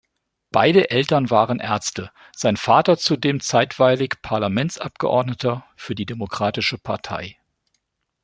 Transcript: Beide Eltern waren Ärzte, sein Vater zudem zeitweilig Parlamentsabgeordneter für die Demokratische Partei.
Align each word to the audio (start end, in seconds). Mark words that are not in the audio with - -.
Beide 0.49 0.89
Eltern 0.89 1.29
waren 1.29 1.59
Ärzte, 1.59 2.11
sein 2.35 2.57
Vater 2.57 2.97
zudem 2.97 3.39
zeitweilig 3.39 4.13
Parlamentsabgeordneter 4.23 5.63
für 5.75 5.93
die 5.93 6.07
Demokratische 6.07 6.79
Partei. 6.79 7.37